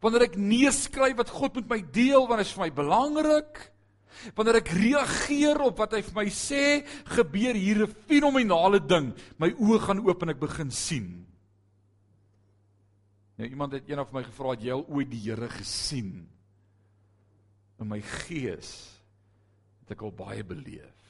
[0.00, 3.72] wanneer ek neerskryf wat God met my deel want dit is vir my belangrik.
[4.35, 9.12] Wanneer ek reageer op wat hy vir my sê, gebeur hier 'n fenominale ding.
[9.38, 11.30] My oë gaan oop en ek begin sien.
[13.40, 16.11] Nou iemand het eendag vir my gevra het jy al ooit die Here gesien?
[17.81, 18.72] In my gees
[19.81, 21.07] het ek al baie beleef.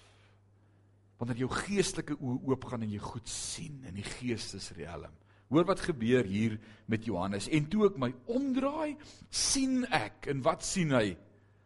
[1.18, 5.10] Wanneer jou geestelike oë oop gaan en jy goed sien in die geestesriem.
[5.50, 6.54] Hoor wat gebeur hier
[6.86, 8.94] met Johannes en toe ek my omdraai,
[9.26, 11.16] sien ek en wat sien hy?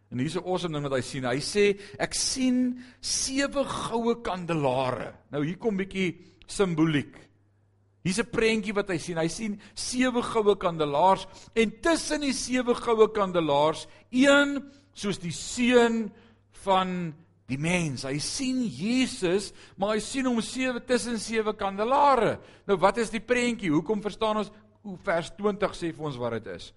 [0.09, 1.29] En hier's 'n awesome ding wat hy sien.
[1.29, 5.13] Hy sê ek sien sewe goue kandelaare.
[5.31, 7.21] Nou hier kom bietjie simboliek.
[8.05, 9.17] Hier's 'n prentjie wat hy sien.
[9.17, 14.61] Hy sien sewe goue kandelaars en tussen die sewe goue kandelaars een
[14.93, 16.13] soos die seun
[16.65, 17.15] van
[17.49, 18.05] die mens.
[18.05, 22.39] Hy sien Jesus, maar hy sien hom sewe tussen sewe kandelaare.
[22.67, 23.73] Nou wat is die prentjie?
[23.73, 24.53] Hoekom verstaan ons
[24.85, 26.73] hoe vers 20 sê vir ons wat dit is?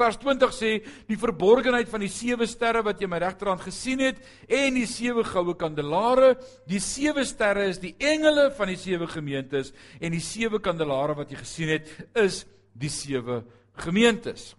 [0.00, 0.70] Vers 20 sê
[1.10, 5.24] die verborgenheid van die sewe sterre wat jy my regterhand gesien het en die sewe
[5.28, 6.34] goue kandelare,
[6.68, 11.32] die sewe sterre is die engele van die sewe gemeentes en die sewe kandelare wat
[11.32, 13.42] jy gesien het is die sewe
[13.84, 14.54] gemeentes.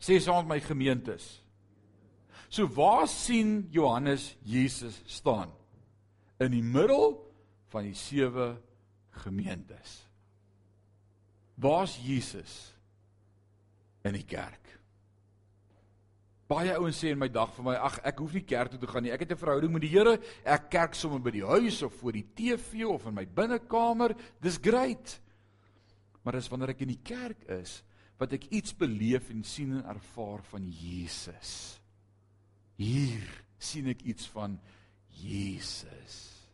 [0.00, 1.26] Sê saam met my gemeentes.
[2.48, 5.52] So waar sien Johannes Jesus staan?
[6.40, 7.18] In die middel
[7.68, 8.54] van die sewe
[9.20, 9.98] gemeentes.
[11.58, 12.77] Waar's Jesus?
[14.04, 14.78] In die kerk.
[16.48, 18.88] Baie ouens sê in my dag vir my, ag ek hoef nie kerk toe te
[18.88, 19.12] gaan nie.
[19.12, 20.18] Ek het 'n verhouding met die Here.
[20.44, 24.16] Ek kerk sommer by die huis of voor die TV of in my binnekamer.
[24.40, 25.20] Dis great.
[26.22, 27.82] Maar dis wanneer ek in die kerk is
[28.18, 31.80] wat ek iets beleef en sien en ervaar van Jesus.
[32.76, 33.22] Hier
[33.58, 34.58] sien ek iets van
[35.08, 36.46] Jesus.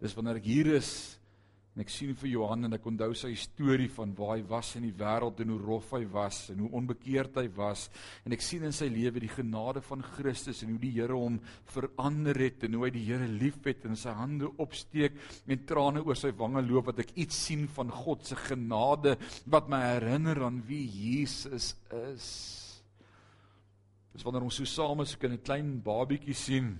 [0.00, 1.18] Dis wanneer ek hier is
[1.72, 4.84] En ek sien vir Johan en ek onthou sy storie van waar hy was in
[4.84, 7.86] die wêreld en hoe rof hy was en hoe onbekeerd hy was
[8.26, 11.38] en ek sien in sy lewe die genade van Christus en hoe die Here hom
[11.72, 15.16] verander het en hoe hy die Here liefhet en sy hande opsteek
[15.48, 19.16] en trane oor sy wange loop wat ek iets sien van God se genade
[19.48, 22.28] wat my herinner aan wie Jesus is.
[24.12, 26.74] Dis wanneer ons so saam is, ek 'n klein babietjie sien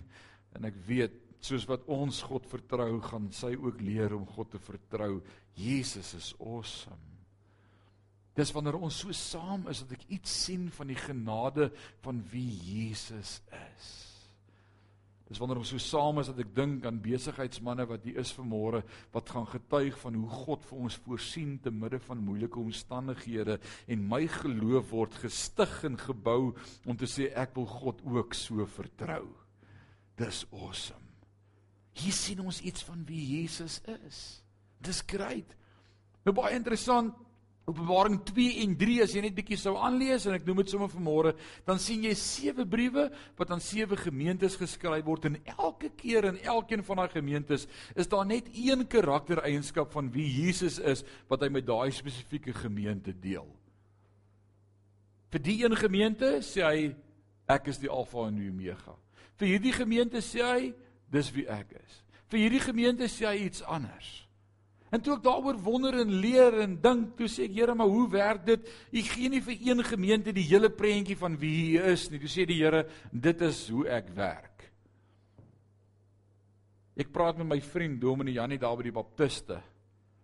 [0.53, 4.61] en ek weet soos wat ons God vertrou, gaan sy ook leer om God te
[4.63, 5.17] vertrou.
[5.59, 7.13] Jesus is awesome.
[8.39, 11.69] Dis wanneer ons so saam is dat ek iets sien van die genade
[12.05, 13.91] van wie Jesus is.
[15.29, 18.83] Dis wanneer ons so saam is dat ek dink aan besigheidsmense wat hier is vanmôre
[19.15, 23.57] wat gaan getuig van hoe God vir ons voorsien te midde van moeilike omstandighede
[23.89, 26.53] en my geloof word gestig en gebou
[26.85, 29.25] om te sê ek wil God ook so vertrou.
[30.21, 31.02] Dis awesome.
[32.01, 34.23] Hier sien ons iets van wie Jesus is.
[34.83, 35.57] Dis great.
[36.25, 37.13] Nou baie interessant
[37.63, 40.89] Openbaring 2 en 3 as jy net bietjie sou aanlees en ek noem dit sommer
[40.91, 41.31] vanmôre,
[41.63, 43.05] dan sien jy sewe briewe
[43.39, 48.11] wat aan sewe gemeentes geskryf word en elke keer in elkeen van daai gemeentes is
[48.11, 53.47] daar net een karaktereienskap van wie Jesus is wat hy met daai spesifieke gemeente deel.
[55.31, 56.91] Vir die een gemeente sê hy
[57.47, 58.97] ek is die Alfa en die Omega.
[59.39, 60.73] Vir hierdie gemeente sê hy
[61.13, 62.03] dis wie ek is.
[62.33, 64.23] Vir hierdie gemeente sê hy iets anders.
[64.93, 68.05] En toe ek daaroor wonder en leer en dink, toe sê ek, Here, maar hoe
[68.13, 68.67] werk dit?
[68.93, 72.21] U gee nie vir een gemeente die hele prentjie van wie U is nie.
[72.21, 74.67] Toe sê die Here, dit is hoe ek werk.
[77.01, 79.63] Ek praat met my vriend Dominee Janie daar by die Baptiste.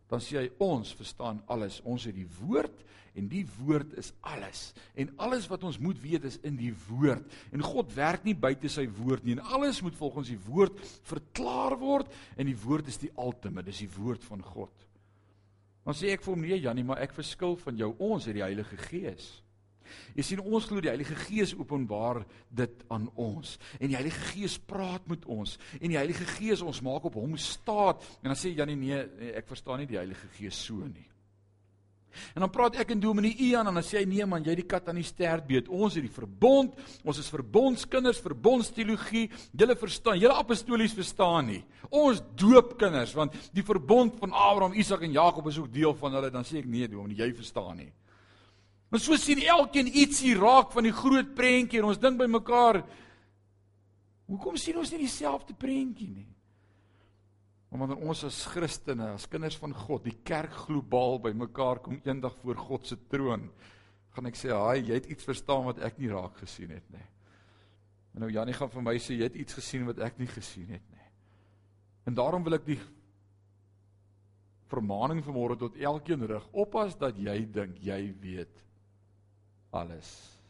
[0.08, 1.80] Dan sê hy, ons verstaan alles.
[1.88, 2.84] Ons het die woord
[3.18, 4.72] en die woord is alles.
[4.98, 7.26] En alles wat ons moet weet is in die woord.
[7.52, 9.36] En God werk nie buite sy woord nie.
[9.36, 10.78] En alles moet volgens die woord
[11.08, 14.86] verklaar word en die woord is die ultimate, dis die woord van God.
[15.88, 17.94] Dan sê ek vir hom nee Janie, maar ek verskil van jou.
[18.10, 19.30] Ons het die Heilige Gees.
[20.18, 24.58] Jy sien ons glo die Heilige Gees openbaar dit aan ons en die Heilige Gees
[24.60, 28.52] praat met ons en die Heilige Gees ons maak op hom staat en dan sê
[28.52, 31.06] Janie nee ek verstaan nie die Heilige Gees so nie.
[32.34, 34.66] En dan praat ek en Dominee Ian en dan sê hy nee man, jy die
[34.68, 35.68] kat aan die stert beet.
[35.68, 39.26] Ons het die verbond, ons is verbondskinders, verbondsteologie.
[39.52, 41.62] Julle verstaan, julle apostolies verstaan nie.
[41.88, 46.32] Ons doopkinders want die verbond van Abraham, Isak en Jakob is ook deel van hulle.
[46.34, 47.92] Dan sê ek nee Dominee, jy verstaan nie.
[48.88, 52.82] Maar so sien elkeen ietsie raak van die groot prentjie en ons dink by mekaar
[54.28, 56.26] Hoekom sien ons nie dieselfde prentjie nie?
[57.68, 62.36] Maar wanneer ons as Christene, as kinders van God, die kerk globaal bymekaar kom eendag
[62.40, 63.50] voor God se troon,
[64.16, 67.06] gaan ek sê, "Haai, jy het iets verstaan wat ek nie raak gesien het nie."
[68.14, 70.68] En nou Janie gaan vir my sê, "Jy het iets gesien wat ek nie gesien
[70.68, 71.06] het nie."
[72.06, 72.80] En daarom wil ek die
[74.66, 78.64] vermaaning vanmôre tot elkeen rig, oppas dat jy dink jy weet
[79.70, 80.40] alles.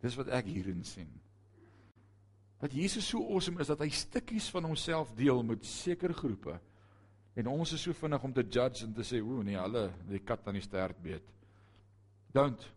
[0.00, 1.20] Dis wat ek hierin sien
[2.58, 6.56] dat Jesus so awesome is dat hy stukkies van homself deel met sekere groepe.
[7.38, 10.18] En ons is so vinnig om te judge en te sê, "O nee, hulle die
[10.18, 11.22] kat aan die stert beet."
[12.32, 12.72] Don't.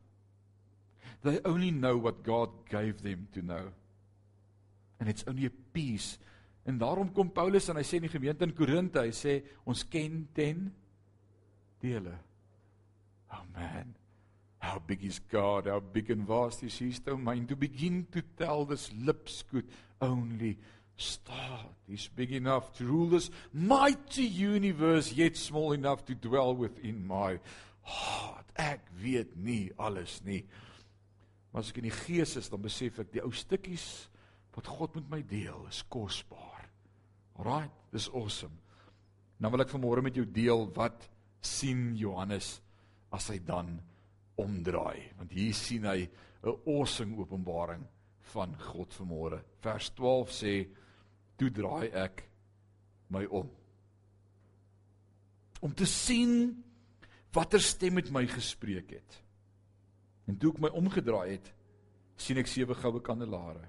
[1.22, 3.74] They only know what God gave them to know.
[5.00, 6.18] And it's only a piece.
[6.64, 9.88] En daarom kom Paulus en hy sê in die gemeente in Korinte, hy sê ons
[9.90, 10.68] ken 10
[11.82, 12.14] dele.
[13.32, 13.96] Oh man.
[14.62, 15.66] How big is God?
[15.66, 17.48] How big and vast is His domain?
[17.48, 19.68] To begin to tell this lips could
[20.00, 20.60] only
[20.96, 21.74] start.
[21.88, 27.40] He's big enough to rule this mighty universe, yet small enough to dwell within my
[27.82, 28.46] heart.
[28.56, 30.44] Ek weet nie alles nie.
[31.52, 33.88] Maar as ek in die gees is, dan besef ek die ou stukkies
[34.54, 36.68] wat God met my deel is kosbaar.
[37.42, 38.54] Alraai, dis awesome.
[39.42, 41.10] Nou wil ek vanmôre met jou deel wat
[41.42, 42.60] sien Johannes
[43.12, 43.80] as hy dan
[44.42, 46.10] omdraai want hier sien hy
[46.44, 47.86] 'n awesome openbaring
[48.34, 49.42] van God vanmôre.
[49.62, 50.68] Vers 12 sê:
[51.38, 52.30] "Toe draai ek
[53.10, 53.50] my om
[55.62, 56.64] om te sien
[57.34, 59.20] watter stem met my gespreek het.
[60.30, 61.52] En toe ek my omgedraai het,
[62.22, 63.64] sien ek sewe goue kandelare.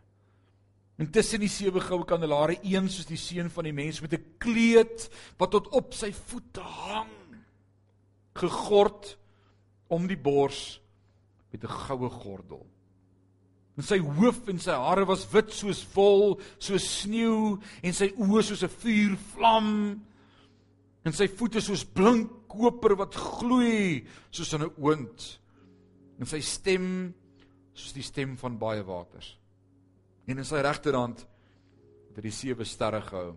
[1.00, 4.36] En tussen die sewe goue kandelare een soos die seun van die mens met 'n
[4.38, 5.08] kleed
[5.38, 7.12] wat tot op sy voete hang,
[8.34, 9.16] gegord
[9.92, 10.80] om die bors
[11.52, 12.66] met 'n goue gordel.
[13.76, 18.42] En sy hoof en sy hare was wit soos wol, soos sneeu en sy oë
[18.42, 20.00] soos 'n vuurvlam
[21.04, 25.40] en sy voete soos blink koper wat gloei soos 'n oond
[26.18, 27.14] en sy stem
[27.74, 29.38] soos die stem van baie waters.
[30.26, 31.26] En in sy regterhand
[32.08, 33.36] het hy die sewe sterre gehou.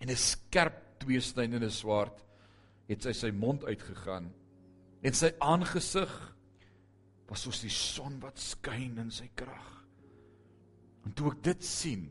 [0.00, 2.24] En 'n skerp tweesnydende swaard
[2.88, 4.30] het sy sy mond uitgegaan
[5.06, 6.12] en sy aangesig
[7.30, 9.72] was soos die son wat skyn in sy krag.
[11.06, 12.08] En toe ek dit sien,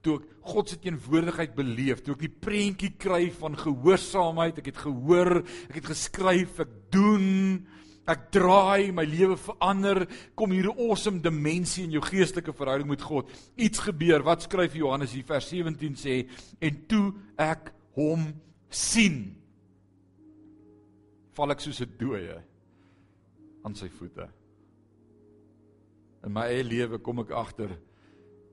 [0.00, 4.80] toe ek God se teenwoordigheid beleef, toe ek die prentjie kry van gehoorsaamheid, ek het
[4.86, 7.28] gehoor, ek het geskryf, ek doen,
[8.10, 13.02] Ek draai, my lewe verander, kom hier 'n awesome dimensie in jou geestelike verhouding met
[13.02, 13.30] God.
[13.56, 14.24] Iets gebeur.
[14.24, 16.28] Wat skryf Johannes hier vers 17 sê
[16.60, 18.34] en toe ek hom
[18.68, 19.36] sien,
[21.40, 22.36] val ek soos 'n dooie
[23.64, 24.26] aan sy voete.
[26.24, 27.72] In my eie lewe kom ek agter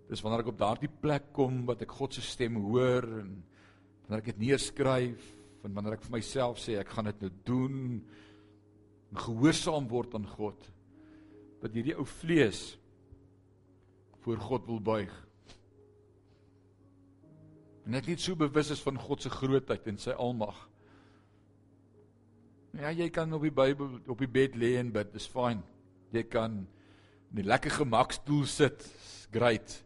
[0.08, 3.44] dis wanneer ek op daardie plek kom wat ek God se stem hoor en
[4.06, 5.26] wanneer ek dit neerskryf
[5.66, 7.78] en wanneer ek vir myself sê ek gaan dit nou doen
[9.12, 10.72] en gehoorsaam word aan God
[11.60, 12.78] dat hierdie ou vlees
[14.24, 15.12] voor God wil buig.
[17.86, 20.56] En ek net so bewus is van God se grootheid en sy almag.
[22.76, 25.64] Ja, jy kan op die Bybel op die bed lê en bid, dis fyn.
[26.12, 26.68] Jy kan
[27.32, 28.84] in 'n lekker gemakstoel sit,
[29.32, 29.84] great.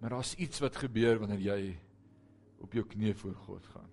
[0.00, 1.76] Maar daar's iets wat gebeur wanneer jy
[2.60, 3.90] op jou knie voor God gaan.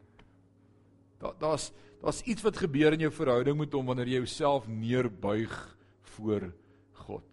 [1.19, 5.77] Daar daar's daar's iets wat gebeur in jou verhouding met hom wanneer jy jouself neerbuig
[6.01, 6.53] voor
[6.91, 7.23] God.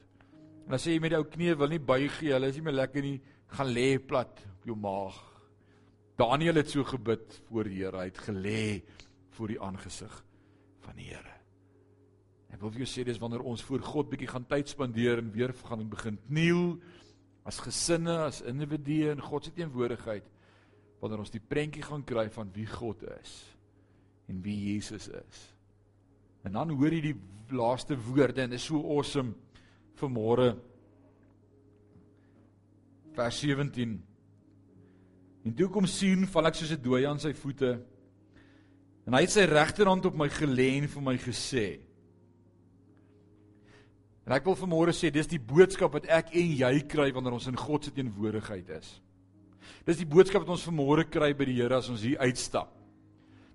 [0.64, 2.78] En dan sê jy met jou knie wil nie buig nie, hulle is nie meer
[2.78, 5.18] lekker nie, gaan lê plat op jou maag.
[6.16, 8.82] Daniel het so gebid voor die Here, hy het gelê
[9.36, 10.24] voor die aangesig
[10.84, 11.36] van die Here.
[12.51, 15.32] Ek wil vir jou sê dis wanneer ons voor God bietjie gaan tyd spandeer en
[15.34, 16.76] weer gaan begin kniel
[17.44, 20.28] as gesinne, as individue in God se teenwoordigheid
[21.02, 23.32] wanneer ons die prentjie gaan kry van wie God is
[24.30, 25.40] en wie Jesus is.
[26.46, 27.16] En dan hoor jy die
[27.52, 29.34] laaste woorde en dit is so awesome
[29.98, 30.52] vir môre
[33.12, 33.98] vers 17
[35.42, 37.82] En toe kom sien val ek soos 'n dooie aan sy voete
[39.06, 41.80] en hy het sy regterhand op my gelê en vir my gesê
[44.26, 47.48] En ek wil vanmôre sê dis die boodskap wat ek en jy kry wanneer ons
[47.50, 49.00] in God se teenwoordigheid is.
[49.86, 52.70] Dis die boodskap wat ons vanmôre kry by die Here as ons hier uitstap.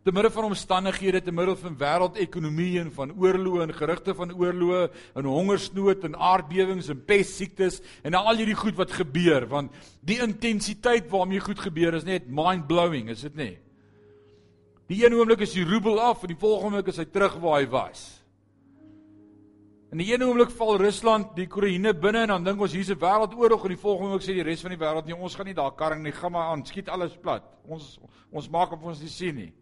[0.08, 4.86] Te midde van omstandighede, te midde van wêreldekonomie en van oorloë en gerugte van oorloë
[5.20, 9.76] en hongersnood en aardbewings en pestsiektes en al hierdie goed wat gebeur, want
[10.08, 13.52] die intensiteit waarmee goed gebeur is net mind-blowing, is dit nie?
[14.88, 17.60] Die een oomblik is die roebel af en die volgende oomblik is hy terug waar
[17.60, 18.08] hy was.
[19.88, 23.00] In die een oomblik val Rusland die Oekraïne binne en dan dink ons hier's 'n
[23.00, 25.54] wêreldoorlog en die volgende oomblik sê die res van die wêreld nee, ons gaan nie
[25.54, 27.44] daar karring nie, gaan maar aan, skiet alles plat.
[27.66, 27.98] Ons
[28.32, 29.54] ons maak op ons nie sien nie.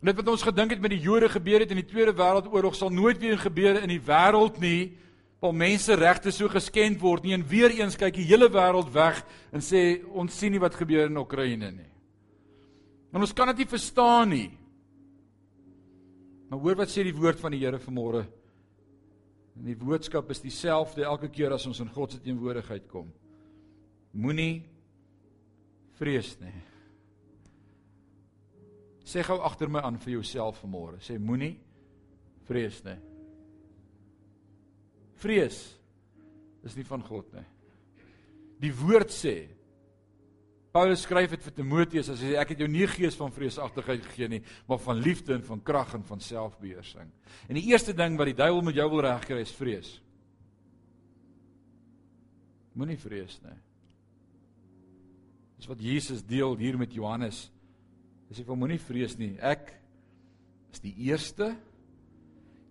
[0.00, 2.88] Net wat ons gedink het met die Jode gebeur het in die Tweede Wêreldoorlog sal
[2.88, 4.96] nooit weer gebeur in die wêreld nie.
[5.40, 9.22] Waar menseregte so geskend word nie en weer eens kyk die hele wêreld weg
[9.52, 11.92] en sê ons sien nie wat gebeur in Oekraïne nie.
[13.12, 14.58] En ons kan dit nie verstaan nie.
[16.48, 18.37] Maar hoor wat sê die woord van die Here vanmôre
[19.58, 23.10] En die boodskap is dieselfde elke keer as ons in God se teenwoordigheid kom.
[24.14, 24.62] Moenie
[25.98, 26.54] vrees nie.
[29.08, 31.00] Sê gou agter my aan vir jouself vanmôre.
[31.02, 31.56] Sê moenie
[32.48, 32.98] vrees nie.
[35.18, 35.62] Vrees
[36.64, 37.46] is nie van God nie.
[38.62, 39.34] Die woord sê
[40.72, 44.02] Paulus skryf dit vir Timoteus as hy sê ek het jou nie gees van vreesagtigheid
[44.10, 47.08] gegee nie, maar van liefde en van krag en van selfbeheersing.
[47.48, 49.94] En die eerste ding wat die duiwel met jou wil regkry is vrees.
[52.78, 53.56] Moenie vrees nie.
[55.58, 57.48] Dis wat Jesus deel hier met Johannes.
[58.28, 59.32] Hy sê vir moenie vrees nie.
[59.40, 59.72] Ek
[60.74, 61.54] is die eerste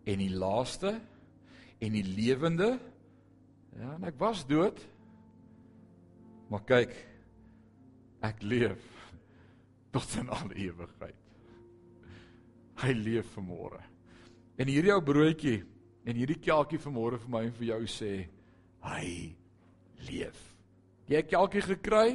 [0.07, 0.93] en die laaste
[1.83, 2.75] en die lewende.
[3.77, 4.79] Ja, en ek was dood.
[6.47, 6.93] Maar kyk,
[8.21, 8.83] Ek leef
[9.93, 11.15] tot in al ewigheid.
[12.77, 13.81] Hy leef vir môre.
[14.57, 15.61] En hierdie ou broodjie
[16.07, 18.11] en hierdie kelkie vir môre vir my en vir jou sê
[18.85, 19.07] hy
[20.07, 20.37] leef.
[21.07, 22.09] Jy het kelkie gekry?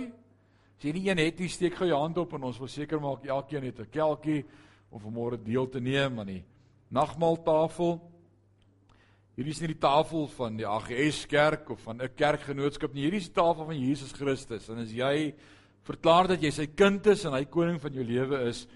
[0.77, 3.01] As jy nie een het nie, steek gou jou hand op en ons wil seker
[3.03, 4.45] maak elkeen het 'n kelkie
[4.91, 6.45] om vir môre deel te neem aan die
[6.91, 8.01] nagmaaltafel.
[9.37, 13.03] Hierdie is nie die tafel van die AGS kerk of van 'n kerkgenootskap nie.
[13.03, 15.35] Hierdie is die tafel van Jesus Christus en as jy
[15.87, 18.67] verklaar dat jy sy kind is en hy koning van jou lewe is,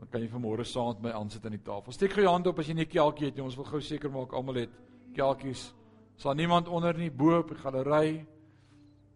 [0.00, 1.92] dan kan jy vanmôre saam met my aansit aan die tafel.
[1.92, 3.44] Steek gou jou hand op as jy nie 'n kelkie het nie.
[3.44, 4.70] Ons wil gou seker maak almal het
[5.14, 5.72] kelkies.
[6.16, 8.26] Sal niemand onder nie bo op die galery.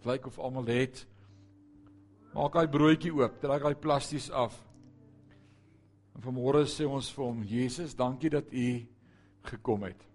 [0.04, 1.06] Lyk of almal het.
[2.34, 4.54] Maak daai broodjie oop, trek daai plasties af.
[6.14, 8.86] En vanmôre sê ons vir hom, Jesus, dankie dat u
[9.42, 10.10] gekom het.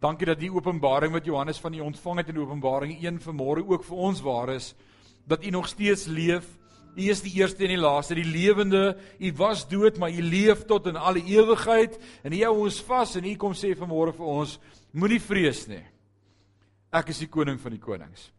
[0.00, 3.84] Dankie dat die openbaring wat Johannes van u ontvang het in Openbaring 1 vanmôre ook
[3.84, 4.74] vir ons waar is
[5.28, 6.46] dat u nog steeds leef.
[6.96, 8.96] U is die eerste en die laaste, die lewende.
[9.18, 13.14] U was dood, maar u leef tot in alle ewigheid en u hou ons vas
[13.20, 14.56] en u kom sê vanmôre vir ons,
[14.90, 15.84] moenie vrees nie.
[16.90, 18.30] Ek is die koning van die konings.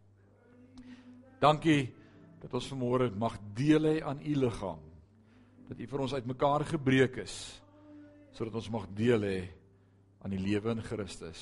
[1.40, 1.94] Dankie
[2.42, 4.82] dat ons vanmôre mag deel hê aan u liggaam.
[5.70, 7.40] Dat u vir ons uitmekaar gebreek is
[8.36, 9.40] sodat ons mag deel hê
[10.24, 11.40] aan die lewe in Christus.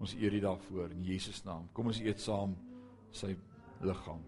[0.00, 1.68] Ons eer U daarvoor in Jesus naam.
[1.76, 2.56] Kom ons eet saam
[3.14, 3.34] sy
[3.84, 4.22] liggaam.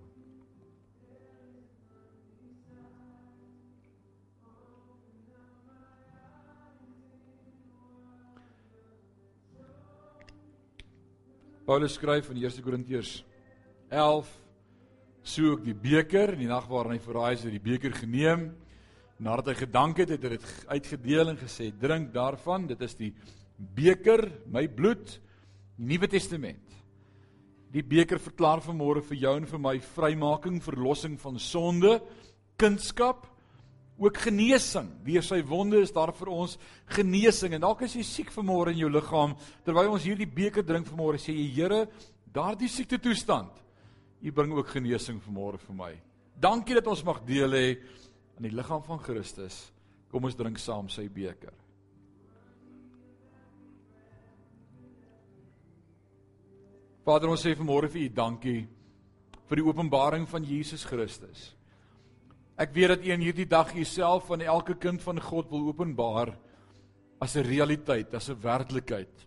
[11.62, 13.20] Paulus skryf in 1 Korintiërs
[13.86, 14.30] 11
[15.22, 18.48] soek die beker in die nag waarin hy verraai is, het die beker geneem.
[19.22, 23.12] Nadat hy gedank het, het hy dit uitgedeel en gesê: "Drink daarvan, dit is die
[23.76, 25.20] beker, my bloed,
[25.78, 26.66] die Nuwe Testament."
[27.72, 32.00] Die beker verklaar vanmôre vir jou en vir my vrymaking, verlossing van sonde,
[32.58, 33.28] kunskap,
[34.02, 34.88] ook genesing.
[35.06, 36.56] Deur sy wonde is daar vir ons
[36.96, 37.54] genesing.
[37.54, 39.36] En dalk is jy siek vanmôre in jou liggaam.
[39.66, 41.84] Terwyl ons hierdie beker drink vanmôre, sê jy Here,
[42.32, 43.60] daardie siekte toestand,
[44.22, 45.92] U bring ook genesing vanmôre vir my.
[46.38, 47.66] Dankie dat ons mag deel hê
[48.36, 49.64] aan die liggaam van Christus.
[50.10, 51.54] Kom ons drink saam sy beker.
[57.02, 58.60] Vader, ons sê vanmôre vir U dankie
[59.50, 61.50] vir die openbaring van Jesus Christus.
[62.60, 66.34] Ek weet dat U in hierdie dag Uself aan elke kind van God wil openbaar
[67.20, 69.26] as 'n realiteit, as 'n werklikheid.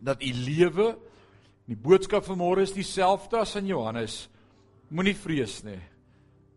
[0.00, 0.98] Dat U lewe,
[1.66, 4.28] die boodskap van môre is dieselfde as aan Johannes.
[4.90, 5.80] Moenie vrees nie.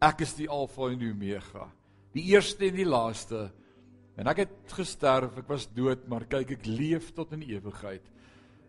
[0.02, 1.72] Ek is die Alfa en die Omega,
[2.14, 3.52] die eerste en die laaste.
[4.18, 8.02] En ek het gesterf, ek was dood, maar kyk ek leef tot in ewigheid.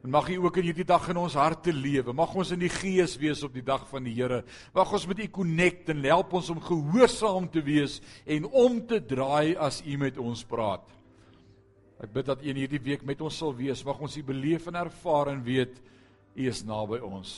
[0.05, 2.13] En mag U ook in hierdie dag in ons harte lewe.
[2.13, 4.43] Mag ons in die Gees wees op die dag van die Here.
[4.77, 9.01] Mag ons met U connect en help ons om gehoorsaam te wees en om te
[9.01, 10.85] draai as U met ons praat.
[12.05, 13.81] Ek bid dat U in hierdie week met ons sal wees.
[13.89, 15.81] Mag ons U beleef en ervaar en weet
[16.37, 17.33] U is naby ons.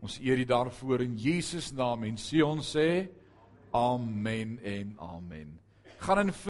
[0.00, 2.88] Ons eer U daarvoor in Jesus naam en sê ons sê
[3.76, 5.52] amen en amen.
[6.02, 6.32] Gaan in